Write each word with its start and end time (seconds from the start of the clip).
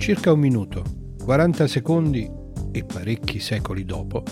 circa 0.00 0.32
un 0.32 0.40
minuto, 0.40 0.82
40 1.22 1.66
secondi 1.66 2.28
e 2.72 2.84
parecchi 2.84 3.38
secoli 3.38 3.84
dopo, 3.84 4.22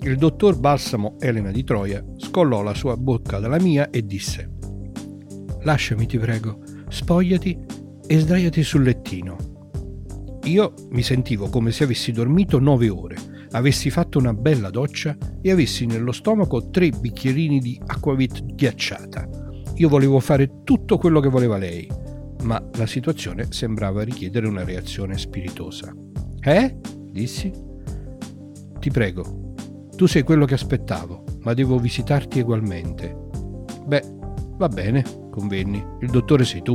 il 0.00 0.16
dottor 0.16 0.58
Balsamo 0.58 1.14
Elena 1.20 1.52
di 1.52 1.62
Troia 1.62 2.04
scollò 2.16 2.60
la 2.60 2.74
sua 2.74 2.96
bocca 2.96 3.38
dalla 3.38 3.60
mia 3.60 3.88
e 3.90 4.04
disse 4.04 4.50
Lasciami, 5.60 6.06
ti 6.06 6.18
prego, 6.18 6.58
spogliati 6.88 7.56
e 8.04 8.18
sdraiati 8.18 8.64
sul 8.64 8.82
lettino. 8.82 9.36
Io 10.42 10.74
mi 10.90 11.04
sentivo 11.04 11.48
come 11.48 11.70
se 11.70 11.84
avessi 11.84 12.10
dormito 12.10 12.58
nove 12.58 12.88
ore, 12.88 13.16
avessi 13.52 13.90
fatto 13.90 14.18
una 14.18 14.34
bella 14.34 14.70
doccia 14.70 15.16
e 15.40 15.52
avessi 15.52 15.86
nello 15.86 16.10
stomaco 16.10 16.68
tre 16.68 16.90
bicchierini 16.90 17.60
di 17.60 17.80
acquavit 17.86 18.44
ghiacciata. 18.44 19.28
Io 19.76 19.88
volevo 19.88 20.18
fare 20.18 20.62
tutto 20.64 20.98
quello 20.98 21.20
che 21.20 21.28
voleva 21.28 21.58
lei, 21.58 21.88
ma 22.42 22.62
la 22.74 22.86
situazione 22.86 23.46
sembrava 23.50 24.02
richiedere 24.02 24.46
una 24.46 24.64
reazione 24.64 25.18
spiritosa. 25.18 25.94
Eh? 26.40 26.76
dissi. 27.10 27.52
Ti 28.78 28.90
prego, 28.90 29.54
tu 29.96 30.06
sei 30.06 30.22
quello 30.22 30.44
che 30.44 30.54
aspettavo, 30.54 31.24
ma 31.42 31.54
devo 31.54 31.78
visitarti 31.78 32.40
ugualmente. 32.40 33.16
Beh, 33.86 34.02
va 34.56 34.68
bene, 34.68 35.04
convenni, 35.30 35.84
il 36.00 36.10
dottore 36.10 36.44
sei 36.44 36.62
tu, 36.62 36.74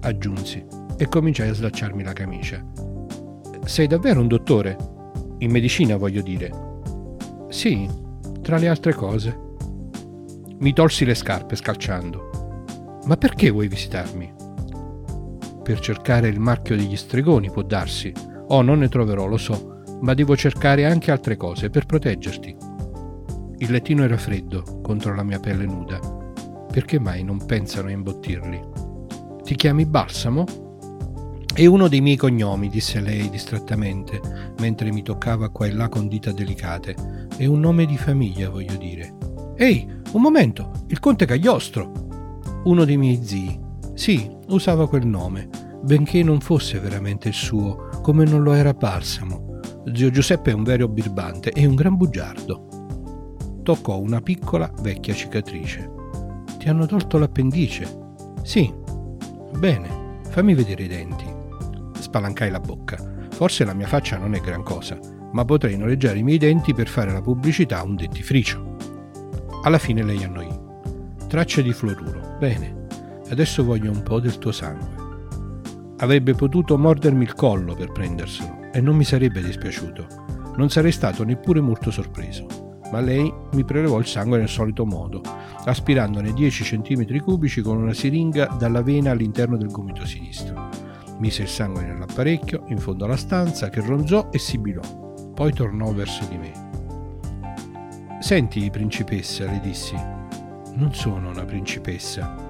aggiunsi, 0.00 0.64
e 0.96 1.08
cominciai 1.08 1.48
a 1.48 1.54
slacciarmi 1.54 2.02
la 2.02 2.12
camicia. 2.12 2.62
Sei 3.64 3.86
davvero 3.86 4.20
un 4.20 4.28
dottore? 4.28 4.76
In 5.38 5.50
medicina, 5.50 5.96
voglio 5.96 6.20
dire. 6.20 6.50
Sì, 7.48 7.88
tra 8.42 8.58
le 8.58 8.68
altre 8.68 8.92
cose. 8.92 9.38
Mi 10.58 10.72
tolsi 10.74 11.04
le 11.04 11.14
scarpe 11.14 11.56
scalciando. 11.56 13.00
Ma 13.06 13.16
perché 13.16 13.48
vuoi 13.48 13.68
visitarmi? 13.68 14.39
Per 15.70 15.78
cercare 15.78 16.26
il 16.26 16.40
marchio 16.40 16.74
degli 16.74 16.96
stregoni, 16.96 17.48
può 17.48 17.62
darsi. 17.62 18.12
Oh, 18.48 18.60
non 18.60 18.80
ne 18.80 18.88
troverò, 18.88 19.26
lo 19.26 19.36
so, 19.36 19.82
ma 20.00 20.14
devo 20.14 20.36
cercare 20.36 20.84
anche 20.84 21.12
altre 21.12 21.36
cose 21.36 21.70
per 21.70 21.86
proteggerti. 21.86 22.56
Il 23.58 23.70
lettino 23.70 24.02
era 24.02 24.16
freddo 24.16 24.80
contro 24.82 25.14
la 25.14 25.22
mia 25.22 25.38
pelle 25.38 25.66
nuda. 25.66 26.00
Perché 26.72 26.98
mai 26.98 27.22
non 27.22 27.46
pensano 27.46 27.86
a 27.86 27.92
imbottirli? 27.92 28.60
Ti 29.44 29.54
chiami 29.54 29.86
Balsamo? 29.86 30.44
È 31.54 31.64
uno 31.64 31.86
dei 31.86 32.00
miei 32.00 32.16
cognomi, 32.16 32.68
disse 32.68 33.00
lei 33.00 33.30
distrattamente, 33.30 34.20
mentre 34.58 34.90
mi 34.90 35.02
toccava 35.02 35.50
qua 35.50 35.66
e 35.66 35.72
là 35.72 35.88
con 35.88 36.08
dita 36.08 36.32
delicate. 36.32 37.28
È 37.36 37.46
un 37.46 37.60
nome 37.60 37.86
di 37.86 37.96
famiglia, 37.96 38.50
voglio 38.50 38.74
dire. 38.74 39.14
Ehi, 39.54 39.88
un 40.14 40.20
momento, 40.20 40.72
il 40.88 40.98
conte 40.98 41.26
Cagliostro! 41.26 42.08
Uno 42.64 42.84
dei 42.84 42.96
miei 42.96 43.20
zii. 43.22 43.68
Sì, 43.94 44.28
usava 44.48 44.88
quel 44.88 45.06
nome, 45.06 45.48
benché 45.82 46.22
non 46.22 46.40
fosse 46.40 46.78
veramente 46.78 47.28
il 47.28 47.34
suo, 47.34 47.88
come 48.02 48.24
non 48.24 48.42
lo 48.42 48.52
era 48.52 48.72
Balsamo. 48.72 49.60
Zio 49.92 50.10
Giuseppe 50.10 50.50
è 50.50 50.54
un 50.54 50.62
vero 50.62 50.88
birbante 50.88 51.50
e 51.50 51.66
un 51.66 51.74
gran 51.74 51.96
bugiardo. 51.96 52.66
Toccò 53.62 53.98
una 53.98 54.20
piccola 54.20 54.70
vecchia 54.80 55.14
cicatrice. 55.14 55.90
Ti 56.58 56.68
hanno 56.68 56.86
tolto 56.86 57.18
l'appendice? 57.18 58.12
Sì. 58.42 58.72
Bene, 59.58 60.20
fammi 60.28 60.54
vedere 60.54 60.84
i 60.84 60.88
denti. 60.88 61.24
Spalancai 61.98 62.50
la 62.50 62.60
bocca. 62.60 62.98
Forse 63.30 63.64
la 63.64 63.74
mia 63.74 63.86
faccia 63.86 64.18
non 64.18 64.34
è 64.34 64.40
gran 64.40 64.62
cosa, 64.62 64.98
ma 65.32 65.44
potrei 65.44 65.76
noleggiare 65.76 66.18
i 66.18 66.22
miei 66.22 66.38
denti 66.38 66.74
per 66.74 66.88
fare 66.88 67.12
la 67.12 67.22
pubblicità 67.22 67.78
a 67.78 67.84
un 67.84 67.96
dentifricio. 67.96 68.76
Alla 69.62 69.78
fine 69.78 70.02
lei 70.02 70.22
annoì. 70.24 70.48
Tracce 71.26 71.62
di 71.62 71.72
fluoruro. 71.72 72.36
Bene, 72.38 72.86
adesso 73.30 73.64
voglio 73.64 73.90
un 73.90 74.02
po' 74.02 74.20
del 74.20 74.38
tuo 74.38 74.52
sangue. 74.52 74.99
Avrebbe 76.02 76.34
potuto 76.34 76.78
mordermi 76.78 77.24
il 77.24 77.34
collo 77.34 77.74
per 77.74 77.92
prenderselo 77.92 78.70
e 78.72 78.80
non 78.80 78.96
mi 78.96 79.04
sarebbe 79.04 79.42
dispiaciuto. 79.42 80.06
Non 80.56 80.70
sarei 80.70 80.92
stato 80.92 81.24
neppure 81.24 81.60
molto 81.60 81.90
sorpreso. 81.90 82.46
Ma 82.90 83.00
lei 83.00 83.30
mi 83.52 83.64
prelevò 83.64 83.98
il 83.98 84.06
sangue 84.06 84.38
nel 84.38 84.48
solito 84.48 84.86
modo, 84.86 85.20
aspirandone 85.64 86.32
10 86.32 86.64
cm 86.64 87.18
cubici 87.18 87.60
con 87.60 87.76
una 87.76 87.92
siringa 87.92 88.46
dalla 88.58 88.82
vena 88.82 89.10
all'interno 89.10 89.58
del 89.58 89.70
gomito 89.70 90.06
sinistro. 90.06 90.68
Mise 91.18 91.42
il 91.42 91.48
sangue 91.48 91.84
nell'apparecchio, 91.84 92.64
in 92.68 92.78
fondo 92.78 93.04
alla 93.04 93.16
stanza, 93.16 93.68
che 93.68 93.82
ronzò 93.82 94.30
e 94.32 94.38
sibilò. 94.38 94.80
Poi 95.34 95.52
tornò 95.52 95.92
verso 95.92 96.24
di 96.30 96.38
me. 96.38 96.52
Senti, 98.20 98.70
principessa, 98.70 99.44
le 99.44 99.60
dissi. 99.60 99.96
Non 100.74 100.94
sono 100.94 101.28
una 101.28 101.44
principessa. 101.44 102.49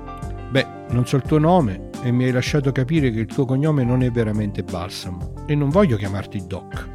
Non 0.91 1.07
so 1.07 1.17
il 1.17 1.23
tuo 1.23 1.39
nome 1.39 1.91
e 2.03 2.11
mi 2.11 2.25
hai 2.25 2.33
lasciato 2.33 2.73
capire 2.73 3.13
che 3.13 3.21
il 3.21 3.27
tuo 3.27 3.45
cognome 3.45 3.85
non 3.85 4.03
è 4.03 4.11
veramente 4.11 4.65
Balsamo 4.65 5.35
e 5.47 5.55
non 5.55 5.69
voglio 5.69 5.97
chiamarti 5.97 6.45
Doc. 6.47 6.89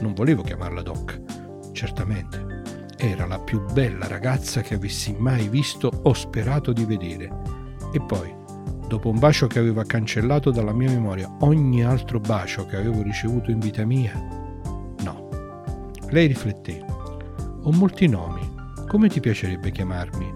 Non 0.00 0.12
volevo 0.12 0.42
chiamarla 0.42 0.82
Doc, 0.82 1.20
certamente. 1.72 2.62
Era 2.98 3.26
la 3.26 3.38
più 3.38 3.64
bella 3.72 4.06
ragazza 4.06 4.60
che 4.60 4.74
avessi 4.74 5.16
mai 5.18 5.48
visto 5.48 5.90
o 6.02 6.12
sperato 6.12 6.74
di 6.74 6.84
vedere. 6.84 7.32
E 7.94 8.00
poi, 8.02 8.30
dopo 8.86 9.08
un 9.08 9.18
bacio 9.18 9.46
che 9.46 9.58
aveva 9.58 9.84
cancellato 9.84 10.50
dalla 10.50 10.74
mia 10.74 10.90
memoria 10.90 11.34
ogni 11.40 11.82
altro 11.82 12.20
bacio 12.20 12.66
che 12.66 12.76
avevo 12.76 13.00
ricevuto 13.00 13.50
in 13.50 13.58
vita 13.58 13.86
mia, 13.86 14.12
no. 15.02 15.28
Lei 16.10 16.26
rifletté. 16.26 16.84
Ho 17.62 17.72
molti 17.72 18.06
nomi. 18.06 18.48
Come 18.86 19.08
ti 19.08 19.20
piacerebbe 19.20 19.70
chiamarmi? 19.70 20.34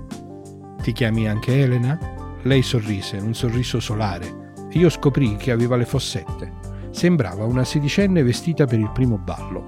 Ti 0.81 0.93
chiami 0.93 1.29
anche 1.29 1.61
Elena? 1.61 2.14
Lei 2.44 2.61
sorrise, 2.61 3.17
un 3.17 3.32
sorriso 3.32 3.81
solare, 3.81 4.52
e 4.69 4.79
io 4.79 4.91
scoprii 4.91 5.37
che 5.37 5.50
aveva 5.50 5.76
le 5.76 5.87
fossette. 5.87 6.52
Sembrava 6.91 7.46
una 7.46 7.64
sedicenne 7.64 8.23
vestita 8.23 8.67
per 8.67 8.79
il 8.79 8.91
primo 8.93 9.17
ballo. 9.17 9.67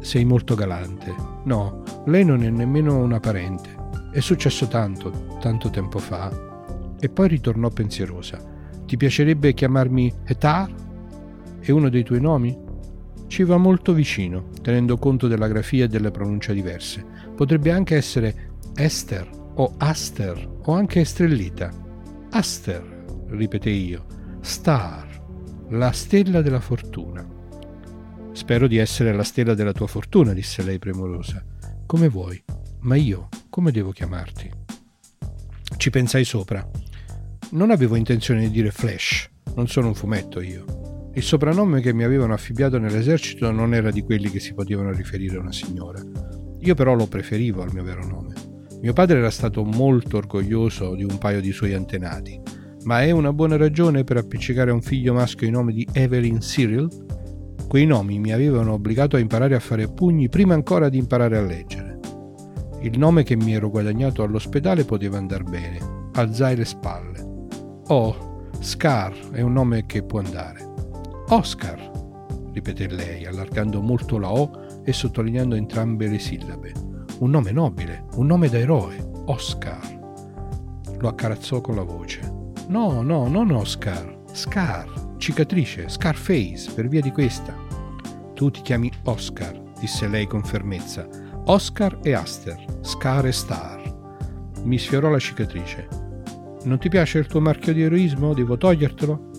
Sei 0.00 0.24
molto 0.24 0.56
galante. 0.56 1.14
No, 1.44 1.84
lei 2.06 2.24
non 2.24 2.42
è 2.42 2.50
nemmeno 2.50 2.98
una 2.98 3.20
parente. 3.20 3.68
È 4.10 4.18
successo 4.18 4.66
tanto, 4.66 5.36
tanto 5.38 5.70
tempo 5.70 6.00
fa. 6.00 6.96
E 6.98 7.08
poi 7.08 7.28
ritornò 7.28 7.68
pensierosa. 7.68 8.42
Ti 8.84 8.96
piacerebbe 8.96 9.54
chiamarmi 9.54 10.12
Etar? 10.24 10.68
È 11.60 11.70
uno 11.70 11.88
dei 11.88 12.02
tuoi 12.02 12.20
nomi? 12.20 12.58
Ci 13.28 13.44
va 13.44 13.58
molto 13.58 13.92
vicino, 13.92 14.48
tenendo 14.60 14.96
conto 14.96 15.28
della 15.28 15.46
grafia 15.46 15.84
e 15.84 15.88
delle 15.88 16.10
pronunce 16.10 16.52
diverse. 16.52 17.04
Potrebbe 17.36 17.70
anche 17.70 17.94
essere 17.94 18.54
Esther 18.74 19.44
o 19.56 19.74
Aster 19.78 20.60
o 20.64 20.72
anche 20.72 21.00
Estrellita. 21.00 21.70
Aster, 22.30 23.04
ripetei 23.28 23.86
io. 23.86 24.06
Star, 24.40 25.06
la 25.70 25.92
stella 25.92 26.42
della 26.42 26.60
fortuna. 26.60 27.26
Spero 28.32 28.66
di 28.66 28.76
essere 28.76 29.14
la 29.14 29.24
stella 29.24 29.54
della 29.54 29.72
tua 29.72 29.86
fortuna, 29.86 30.32
disse 30.32 30.62
lei 30.62 30.78
premurosa. 30.78 31.44
Come 31.86 32.08
vuoi, 32.08 32.42
ma 32.80 32.96
io 32.96 33.28
come 33.48 33.72
devo 33.72 33.90
chiamarti? 33.90 34.50
Ci 35.76 35.90
pensai 35.90 36.24
sopra. 36.24 36.68
Non 37.52 37.70
avevo 37.70 37.96
intenzione 37.96 38.40
di 38.42 38.50
dire 38.50 38.70
Flash, 38.70 39.30
non 39.54 39.66
sono 39.66 39.88
un 39.88 39.94
fumetto 39.94 40.40
io. 40.40 41.10
Il 41.14 41.22
soprannome 41.22 41.80
che 41.80 41.94
mi 41.94 42.04
avevano 42.04 42.34
affibbiato 42.34 42.78
nell'esercito 42.78 43.50
non 43.50 43.72
era 43.72 43.90
di 43.90 44.02
quelli 44.02 44.30
che 44.30 44.40
si 44.40 44.52
potevano 44.52 44.92
riferire 44.92 45.36
a 45.36 45.40
una 45.40 45.52
signora. 45.52 46.02
Io 46.60 46.74
però 46.74 46.94
lo 46.94 47.06
preferivo 47.06 47.62
al 47.62 47.72
mio 47.72 47.82
vero 47.82 48.06
nome. 48.06 48.35
Mio 48.80 48.92
padre 48.92 49.18
era 49.18 49.30
stato 49.30 49.64
molto 49.64 50.18
orgoglioso 50.18 50.94
di 50.94 51.02
un 51.02 51.18
paio 51.18 51.40
di 51.40 51.50
suoi 51.50 51.74
antenati, 51.74 52.40
ma 52.84 53.02
è 53.02 53.10
una 53.10 53.32
buona 53.32 53.56
ragione 53.56 54.04
per 54.04 54.18
appiccicare 54.18 54.70
a 54.70 54.74
un 54.74 54.82
figlio 54.82 55.14
maschio 55.14 55.46
i 55.46 55.50
nomi 55.50 55.72
di 55.72 55.88
Evelyn 55.92 56.38
Cyril? 56.38 56.88
Quei 57.66 57.86
nomi 57.86 58.18
mi 58.18 58.32
avevano 58.32 58.74
obbligato 58.74 59.16
a 59.16 59.18
imparare 59.18 59.56
a 59.56 59.60
fare 59.60 59.88
pugni 59.88 60.28
prima 60.28 60.54
ancora 60.54 60.88
di 60.88 60.98
imparare 60.98 61.38
a 61.38 61.42
leggere. 61.42 61.98
Il 62.82 62.98
nome 62.98 63.24
che 63.24 63.34
mi 63.34 63.54
ero 63.54 63.70
guadagnato 63.70 64.22
all'ospedale 64.22 64.84
poteva 64.84 65.16
andar 65.16 65.42
bene, 65.42 65.78
alzai 66.12 66.54
le 66.54 66.64
spalle. 66.64 67.26
Oh, 67.88 68.50
Scar 68.60 69.30
è 69.32 69.40
un 69.40 69.52
nome 69.52 69.86
che 69.86 70.04
può 70.04 70.20
andare. 70.20 70.64
Oscar, 71.30 71.90
ripeté 72.52 72.88
lei, 72.88 73.26
allargando 73.26 73.80
molto 73.80 74.18
la 74.18 74.30
O 74.30 74.82
e 74.84 74.92
sottolineando 74.92 75.56
entrambe 75.56 76.06
le 76.06 76.18
sillabe. 76.20 76.85
Un 77.18 77.30
nome 77.30 77.50
nobile, 77.50 78.04
un 78.16 78.26
nome 78.26 78.50
da 78.50 78.58
eroe, 78.58 79.02
Oscar. 79.24 79.80
Lo 80.98 81.08
accarazzò 81.08 81.62
con 81.62 81.74
la 81.74 81.82
voce. 81.82 82.20
No, 82.68 83.00
no, 83.00 83.26
non 83.26 83.50
Oscar, 83.52 84.18
Scar, 84.32 85.14
cicatrice, 85.16 85.88
Scarface, 85.88 86.70
per 86.74 86.88
via 86.88 87.00
di 87.00 87.10
questa. 87.10 87.54
Tu 88.34 88.50
ti 88.50 88.60
chiami 88.60 88.92
Oscar, 89.04 89.58
disse 89.80 90.06
lei 90.08 90.26
con 90.26 90.44
fermezza. 90.44 91.08
Oscar 91.46 91.98
e 92.02 92.12
Aster, 92.12 92.62
Scar 92.82 93.24
e 93.24 93.32
Star. 93.32 93.82
Mi 94.64 94.76
sfiorò 94.76 95.08
la 95.08 95.18
cicatrice. 95.18 95.88
Non 96.64 96.78
ti 96.78 96.90
piace 96.90 97.18
il 97.18 97.28
tuo 97.28 97.40
marchio 97.40 97.72
di 97.72 97.80
eroismo? 97.80 98.34
Devo 98.34 98.58
togliertelo? 98.58 99.30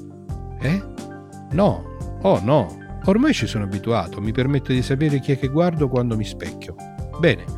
Eh? 0.62 0.84
No, 1.52 1.84
oh 2.24 2.40
no, 2.42 2.76
ormai 3.06 3.34
ci 3.34 3.46
sono 3.46 3.66
abituato, 3.66 4.20
mi 4.20 4.32
permette 4.32 4.74
di 4.74 4.82
sapere 4.82 5.20
chi 5.20 5.34
è 5.34 5.38
che 5.38 5.48
guardo 5.50 5.88
quando 5.88 6.18
mi 6.18 6.26
specchio. 6.26 6.76
Bene, 7.20 7.57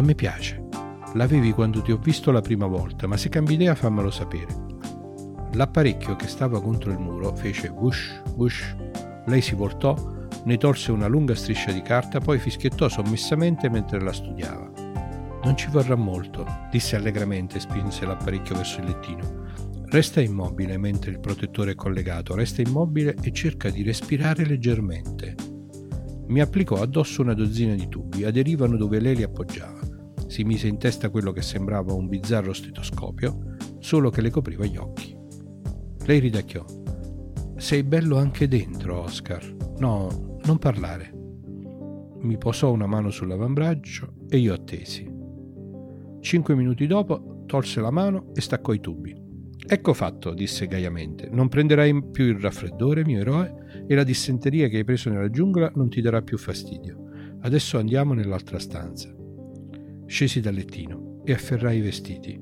a 0.00 0.02
me 0.02 0.14
piace. 0.14 0.66
L'avevi 1.14 1.52
quando 1.52 1.82
ti 1.82 1.92
ho 1.92 1.98
visto 1.98 2.30
la 2.30 2.40
prima 2.40 2.66
volta, 2.66 3.06
ma 3.06 3.16
se 3.16 3.28
cambi 3.28 3.54
idea 3.54 3.74
fammelo 3.74 4.10
sapere. 4.10 4.68
L'apparecchio 5.52 6.16
che 6.16 6.26
stava 6.26 6.60
contro 6.60 6.90
il 6.90 6.98
muro 6.98 7.34
fece 7.34 7.70
bush, 7.70 8.22
bush, 8.34 8.76
Lei 9.26 9.42
si 9.42 9.54
voltò, 9.54 9.94
ne 10.44 10.56
tolse 10.56 10.90
una 10.90 11.06
lunga 11.06 11.34
striscia 11.34 11.72
di 11.72 11.82
carta, 11.82 12.18
poi 12.18 12.38
fischiettò 12.38 12.88
sommessamente 12.88 13.68
mentre 13.68 14.00
la 14.00 14.12
studiava. 14.12 14.70
Non 15.44 15.56
ci 15.56 15.68
vorrà 15.70 15.94
molto, 15.94 16.46
disse 16.70 16.96
allegramente 16.96 17.58
e 17.58 17.60
spinse 17.60 18.06
l'apparecchio 18.06 18.56
verso 18.56 18.80
il 18.80 18.86
lettino. 18.86 19.48
Resta 19.86 20.20
immobile 20.20 20.78
mentre 20.78 21.10
il 21.10 21.20
protettore 21.20 21.72
è 21.72 21.74
collegato, 21.74 22.34
resta 22.34 22.62
immobile 22.62 23.14
e 23.22 23.32
cerca 23.32 23.70
di 23.70 23.82
respirare 23.82 24.44
leggermente. 24.44 25.34
Mi 26.28 26.40
applicò 26.40 26.80
addosso 26.80 27.22
una 27.22 27.34
dozzina 27.34 27.74
di 27.74 27.88
tubi, 27.88 28.24
aderivano 28.24 28.76
dove 28.76 29.00
lei 29.00 29.16
li 29.16 29.22
appoggiava. 29.22 29.89
Si 30.30 30.44
mise 30.44 30.68
in 30.68 30.78
testa 30.78 31.10
quello 31.10 31.32
che 31.32 31.42
sembrava 31.42 31.92
un 31.92 32.06
bizzarro 32.06 32.52
stetoscopio, 32.52 33.56
solo 33.80 34.10
che 34.10 34.20
le 34.20 34.30
copriva 34.30 34.64
gli 34.64 34.76
occhi. 34.76 35.12
Lei 36.04 36.20
ridacchiò. 36.20 36.64
Sei 37.56 37.82
bello 37.82 38.16
anche 38.16 38.46
dentro, 38.46 39.00
Oscar. 39.00 39.44
No, 39.78 40.38
non 40.44 40.58
parlare. 40.58 41.12
Mi 42.20 42.38
posò 42.38 42.70
una 42.70 42.86
mano 42.86 43.10
sull'avambraccio 43.10 44.26
e 44.28 44.38
io 44.38 44.54
attesi. 44.54 45.12
Cinque 46.20 46.54
minuti 46.54 46.86
dopo 46.86 47.42
tolse 47.46 47.80
la 47.80 47.90
mano 47.90 48.32
e 48.32 48.40
staccò 48.40 48.72
i 48.72 48.78
tubi. 48.78 49.12
Ecco 49.66 49.92
fatto, 49.94 50.32
disse 50.32 50.68
gaiamente. 50.68 51.28
Non 51.28 51.48
prenderai 51.48 52.08
più 52.08 52.26
il 52.26 52.38
raffreddore, 52.38 53.04
mio 53.04 53.18
eroe, 53.18 53.84
e 53.88 53.96
la 53.96 54.04
dissenteria 54.04 54.68
che 54.68 54.76
hai 54.76 54.84
preso 54.84 55.10
nella 55.10 55.28
giungla 55.28 55.72
non 55.74 55.88
ti 55.88 56.00
darà 56.00 56.22
più 56.22 56.38
fastidio. 56.38 57.08
Adesso 57.40 57.78
andiamo 57.78 58.14
nell'altra 58.14 58.60
stanza. 58.60 59.12
Scesi 60.10 60.40
dal 60.40 60.54
lettino 60.54 61.22
e 61.24 61.32
afferrai 61.32 61.78
i 61.78 61.82
vestiti. 61.82 62.36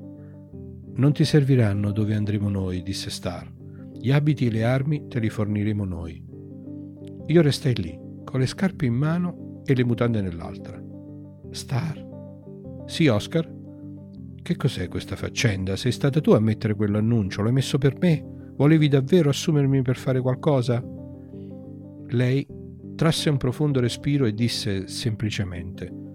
Non 0.95 1.13
ti 1.13 1.23
serviranno 1.23 1.91
dove 1.91 2.15
andremo 2.15 2.49
noi, 2.49 2.81
disse 2.81 3.11
Star. 3.11 3.47
Gli 3.93 4.11
abiti 4.11 4.47
e 4.47 4.49
le 4.49 4.63
armi 4.63 5.07
te 5.07 5.19
li 5.19 5.29
forniremo 5.29 5.85
noi. 5.85 6.19
Io 7.27 7.41
restai 7.43 7.75
lì, 7.75 7.95
con 8.23 8.39
le 8.39 8.47
scarpe 8.47 8.87
in 8.87 8.95
mano 8.95 9.61
e 9.65 9.75
le 9.75 9.85
mutande 9.85 10.19
nell'altra. 10.19 10.83
Star? 11.51 12.83
Sì, 12.87 13.05
Oscar? 13.05 13.47
Che 14.41 14.55
cos'è 14.55 14.87
questa 14.87 15.15
faccenda? 15.15 15.75
Sei 15.75 15.91
stata 15.91 16.19
tu 16.21 16.31
a 16.31 16.39
mettere 16.39 16.73
quell'annuncio? 16.73 17.43
L'hai 17.43 17.53
messo 17.53 17.77
per 17.77 17.95
me? 17.99 18.51
Volevi 18.55 18.87
davvero 18.87 19.29
assumermi 19.29 19.83
per 19.83 19.95
fare 19.95 20.21
qualcosa? 20.21 20.83
Lei 22.07 22.47
trasse 22.95 23.29
un 23.29 23.37
profondo 23.37 23.79
respiro 23.79 24.25
e 24.25 24.33
disse 24.33 24.87
semplicemente: 24.87 26.08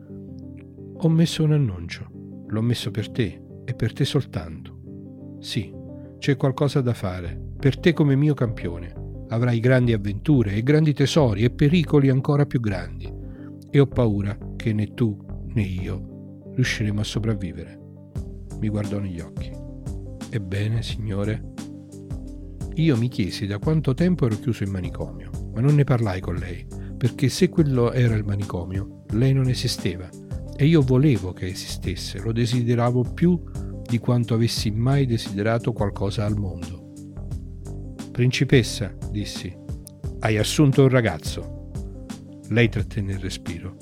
Ho 1.05 1.11
messo 1.11 1.45
un 1.45 1.53
annuncio. 1.53 2.11
L'ho 2.47 2.63
messo 2.63 2.91
per 2.91 3.11
te 3.11 3.39
e 3.67 3.75
per 3.75 3.93
te 3.93 4.07
soltanto. 4.07 5.37
Sì, 5.39 5.71
c'è 6.17 6.35
qualcosa 6.35 6.81
da 6.81 6.95
fare, 6.95 7.39
per 7.59 7.79
te 7.79 7.93
come 7.93 8.17
mio 8.17 8.33
campione. 8.33 9.27
Avrai 9.29 9.61
grandi 9.61 9.93
avventure 9.93 10.55
e 10.55 10.63
grandi 10.63 10.95
tesori 10.95 11.45
e 11.45 11.51
pericoli 11.51 12.09
ancora 12.09 12.47
più 12.47 12.59
grandi. 12.59 13.13
E 13.69 13.79
ho 13.79 13.87
paura 13.87 14.39
che 14.57 14.73
né 14.73 14.95
tu 14.95 15.15
né 15.49 15.61
io 15.61 16.53
riusciremo 16.55 17.01
a 17.01 17.05
sopravvivere. 17.05 17.79
Mi 18.59 18.71
guardò 18.71 18.99
negli 18.99 19.21
occhi. 19.21 19.53
Ebbene, 20.31 20.83
signore? 20.83 21.53
Io 22.77 22.97
mi 22.97 23.09
chiesi 23.09 23.47
da 23.47 23.59
quanto 23.59 23.93
tempo 23.93 24.25
ero 24.25 24.37
chiuso 24.37 24.65
in 24.65 24.71
manicomio, 24.71 25.29
ma 25.53 25.61
non 25.61 25.75
ne 25.75 25.85
parlai 25.85 26.23
con 26.23 26.37
lei, 26.37 26.67
perché 26.97 27.29
se 27.29 27.51
quello 27.51 27.93
era 27.93 28.15
il 28.15 28.25
manicomio, 28.25 29.03
lei 29.11 29.35
non 29.35 29.51
esisteva 29.51 30.09
e 30.57 30.67
io 30.67 30.83
volevo 30.83 31.33
che 31.33 31.47
esistesse, 31.47 32.21
lo 32.21 32.33
desideravo 32.33 33.03
più 33.03 33.43
di 33.83 33.99
quanto 33.99 34.35
avessi 34.35 34.71
mai 34.71 35.07
desiderato 35.07 35.73
qualcosa 35.73 36.25
al 36.25 36.37
mondo. 36.37 36.93
Principessa, 38.13 38.95
dissi, 39.11 39.55
hai 40.21 40.39
assunto 40.39 40.83
un 40.83 40.89
ragazzo. 40.89 41.71
Lei 42.49 42.69
trattenne 42.69 43.13
il 43.13 43.19
respiro. 43.19 43.77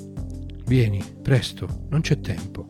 Vieni, 0.67 1.03
presto, 1.21 1.87
non 1.91 2.01
c'è 2.01 2.21
tempo. 2.21 2.69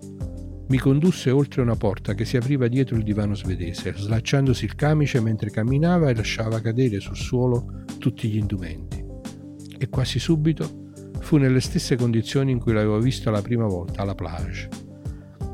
Mi 0.69 0.79
condusse 0.79 1.31
oltre 1.31 1.63
una 1.63 1.77
porta 1.77 2.15
che 2.15 2.25
si 2.25 2.37
apriva 2.37 2.67
dietro 2.67 2.97
il 2.97 3.05
divano 3.05 3.35
svedese, 3.35 3.95
slacciandosi 3.95 4.65
il 4.65 4.75
camice 4.75 5.21
mentre 5.21 5.51
camminava 5.51 6.09
e 6.09 6.15
lasciava 6.15 6.61
cadere 6.61 6.99
sul 6.99 7.17
suolo 7.17 7.85
tutti 7.99 8.29
gli 8.29 8.39
indumenti. 8.39 9.05
E 9.79 9.89
quasi 9.89 10.19
subito 10.19 10.82
fu 11.33 11.39
nelle 11.39 11.61
stesse 11.61 11.97
condizioni 11.97 12.53
in 12.53 12.59
cui 12.59 12.75
l'avevo 12.75 12.99
visto 12.99 13.31
la 13.31 13.41
prima 13.41 13.65
volta 13.65 14.03
alla 14.03 14.15
plage. 14.15 14.69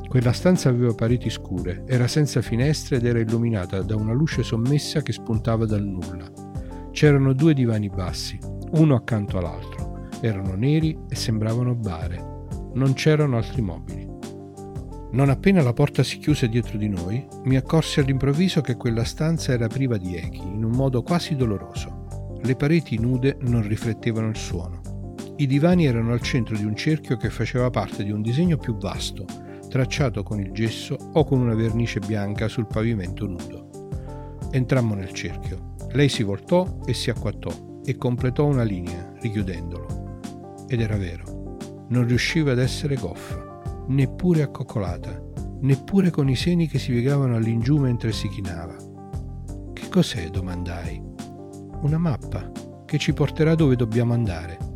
Quella 0.08 0.32
stanza 0.32 0.70
aveva 0.70 0.92
pareti 0.92 1.30
scure, 1.30 1.84
era 1.86 2.08
senza 2.08 2.42
finestre 2.42 2.96
ed 2.96 3.06
era 3.06 3.20
illuminata 3.20 3.80
da 3.82 3.94
una 3.94 4.12
luce 4.12 4.42
sommessa 4.42 5.02
che 5.02 5.12
spuntava 5.12 5.66
dal 5.66 5.84
nulla. 5.84 6.28
C'erano 6.90 7.32
due 7.32 7.54
divani 7.54 7.88
bassi, 7.90 8.36
uno 8.72 8.96
accanto 8.96 9.38
all'altro. 9.38 10.08
Erano 10.20 10.56
neri 10.56 10.98
e 11.08 11.14
sembravano 11.14 11.76
bare. 11.76 12.48
Non 12.74 12.94
c'erano 12.94 13.36
altri 13.36 13.62
mobili. 13.62 14.04
Non 15.12 15.28
appena 15.28 15.62
la 15.62 15.72
porta 15.72 16.02
si 16.02 16.18
chiuse 16.18 16.48
dietro 16.48 16.76
di 16.76 16.88
noi, 16.88 17.24
mi 17.44 17.54
accorsi 17.54 18.00
all'improvviso 18.00 18.62
che 18.62 18.74
quella 18.74 19.04
stanza 19.04 19.52
era 19.52 19.68
priva 19.68 19.96
di 19.96 20.16
echi, 20.16 20.42
in 20.42 20.64
un 20.64 20.72
modo 20.72 21.04
quasi 21.04 21.36
doloroso. 21.36 22.38
Le 22.42 22.56
pareti 22.56 22.98
nude 22.98 23.36
non 23.42 23.62
riflettevano 23.62 24.26
il 24.26 24.36
suono. 24.36 24.87
I 25.40 25.46
divani 25.46 25.86
erano 25.86 26.12
al 26.12 26.20
centro 26.20 26.56
di 26.56 26.64
un 26.64 26.74
cerchio 26.74 27.16
che 27.16 27.30
faceva 27.30 27.70
parte 27.70 28.02
di 28.02 28.10
un 28.10 28.22
disegno 28.22 28.56
più 28.56 28.76
vasto, 28.76 29.24
tracciato 29.68 30.24
con 30.24 30.40
il 30.40 30.50
gesso 30.50 30.96
o 31.12 31.22
con 31.22 31.38
una 31.38 31.54
vernice 31.54 32.00
bianca 32.00 32.48
sul 32.48 32.66
pavimento 32.66 33.24
nudo. 33.24 34.48
Entrammo 34.50 34.94
nel 34.94 35.12
cerchio. 35.12 35.74
Lei 35.92 36.08
si 36.08 36.24
voltò 36.24 36.80
e 36.84 36.92
si 36.92 37.10
acquattò 37.10 37.80
e 37.84 37.96
completò 37.96 38.46
una 38.46 38.64
linea, 38.64 39.12
richiudendolo. 39.20 40.18
Ed 40.66 40.80
era 40.80 40.96
vero. 40.96 41.56
Non 41.90 42.04
riusciva 42.04 42.50
ad 42.50 42.58
essere 42.58 42.96
goffa, 42.96 43.84
neppure 43.86 44.42
accoccolata, 44.42 45.22
neppure 45.60 46.10
con 46.10 46.28
i 46.28 46.34
seni 46.34 46.66
che 46.66 46.80
si 46.80 46.90
piegavano 46.90 47.36
all'ingiù 47.36 47.76
mentre 47.76 48.10
si 48.10 48.28
chinava. 48.28 48.74
Che 49.72 49.88
cos'è? 49.88 50.30
domandai. 50.30 51.00
Una 51.82 51.98
mappa 51.98 52.50
che 52.84 52.98
ci 52.98 53.12
porterà 53.12 53.54
dove 53.54 53.76
dobbiamo 53.76 54.14
andare. 54.14 54.67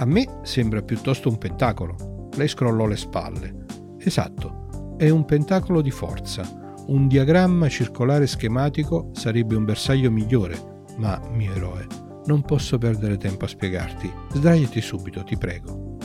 A 0.00 0.04
me 0.04 0.40
sembra 0.42 0.80
piuttosto 0.80 1.28
un 1.28 1.38
pentacolo. 1.38 2.28
Lei 2.36 2.46
scrollò 2.46 2.86
le 2.86 2.96
spalle. 2.96 3.64
Esatto, 3.98 4.94
è 4.96 5.08
un 5.08 5.24
pentacolo 5.24 5.80
di 5.80 5.90
forza. 5.90 6.76
Un 6.86 7.08
diagramma 7.08 7.68
circolare 7.68 8.28
schematico 8.28 9.10
sarebbe 9.12 9.56
un 9.56 9.64
bersaglio 9.64 10.10
migliore, 10.12 10.84
ma, 10.98 11.20
mio 11.32 11.52
eroe, 11.52 11.86
non 12.26 12.42
posso 12.42 12.78
perdere 12.78 13.16
tempo 13.16 13.44
a 13.44 13.48
spiegarti. 13.48 14.08
Sdraiati 14.34 14.80
subito, 14.80 15.24
ti 15.24 15.36
prego. 15.36 15.96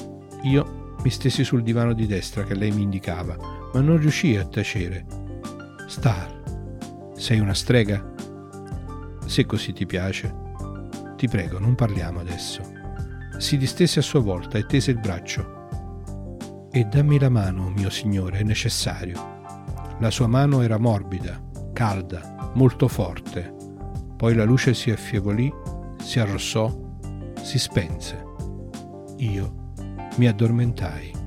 Io 0.42 0.96
mi 1.04 1.12
stesi 1.12 1.44
sul 1.44 1.62
divano 1.62 1.94
di 1.94 2.08
destra 2.08 2.44
che 2.44 2.56
lei 2.56 2.72
mi 2.72 2.82
indicava, 2.82 3.38
ma 3.74 3.80
non 3.80 3.98
riuscii 3.98 4.38
a 4.38 4.46
tacere. 4.46 5.06
Star, 5.88 7.12
sei 7.16 7.40
una 7.40 7.54
strega? 7.54 8.12
Se 9.28 9.46
così 9.46 9.72
ti 9.72 9.86
piace. 9.86 10.34
Ti 11.16 11.28
prego, 11.28 11.60
non 11.60 11.76
parliamo 11.76 12.20
adesso. 12.20 12.82
Si 13.44 13.58
distese 13.58 14.00
a 14.00 14.02
sua 14.02 14.22
volta 14.22 14.58
e 14.58 14.66
tese 14.66 14.92
il 14.92 15.00
braccio 15.00 16.68
e 16.72 16.86
dammi 16.86 17.20
la 17.20 17.28
mano, 17.28 17.70
mio 17.72 17.90
signore, 17.90 18.38
è 18.40 18.44
necessario. 18.44 19.42
La 20.00 20.10
sua 20.10 20.28
mano 20.28 20.62
era 20.62 20.80
morbida, 20.80 21.44
calda, 21.74 22.52
molto 22.54 22.88
forte. 22.88 23.54
Poi 24.16 24.34
la 24.34 24.46
luce 24.46 24.74
si 24.74 24.92
affievolì, 24.92 25.54
si 26.00 26.22
arrossò, 26.22 26.74
si 27.42 27.60
spense. 27.60 28.24
Io 29.18 29.74
mi 30.16 30.26
addormentai. 30.26 31.23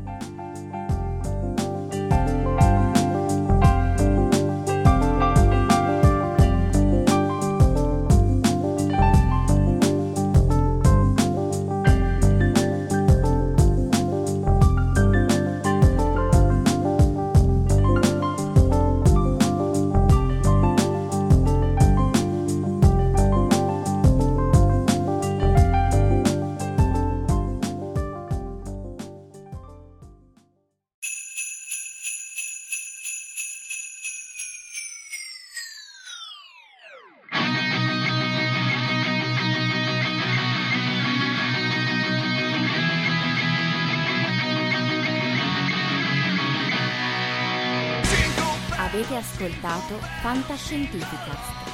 Ascoltato 49.17 49.99
Fantascientificast 50.21 51.67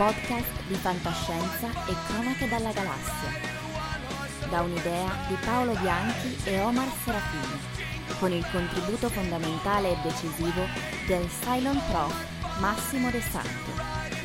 podcast 0.00 0.64
di 0.66 0.74
fantascienza 0.76 1.68
e 1.86 1.94
cronache 2.06 2.48
dalla 2.48 2.72
galassia. 2.72 3.28
Da 4.48 4.62
un'idea 4.62 5.10
di 5.28 5.34
Paolo 5.44 5.74
Bianchi 5.74 6.38
e 6.44 6.58
Omar 6.60 6.88
Serafini, 7.04 7.60
con 8.18 8.32
il 8.32 8.42
contributo 8.50 9.10
fondamentale 9.10 9.90
e 9.90 9.98
decisivo 10.02 10.62
del 11.06 11.28
Cylon 11.28 11.78
Prof. 11.90 12.14
Massimo 12.60 13.10
De 13.10 13.20
Santo 13.20 13.72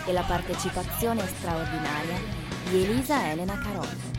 e 0.06 0.14
la 0.14 0.24
partecipazione 0.24 1.28
straordinaria 1.28 2.22
di 2.70 2.84
Elisa 2.84 3.30
Elena 3.30 3.58
Carollo. 3.58 4.14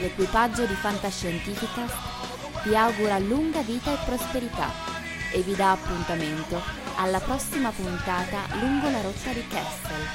L'equipaggio 0.00 0.64
di 0.64 0.72
Fantascientifica 0.74 1.86
vi 2.64 2.74
augura 2.74 3.18
lunga 3.18 3.60
vita 3.60 3.92
e 3.92 3.98
prosperità 4.06 4.70
e 5.30 5.42
vi 5.42 5.54
dà 5.54 5.72
appuntamento 5.72 6.58
alla 6.96 7.20
prossima 7.20 7.70
puntata 7.70 8.46
lungo 8.60 8.88
la 8.88 9.02
rotta 9.02 9.32
di 9.32 9.46
Kessel. 9.46 10.08